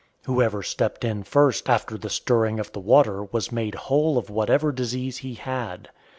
[0.25, 4.71] Whoever stepped in first after the stirring of the water was made whole of whatever
[4.71, 5.89] disease he had.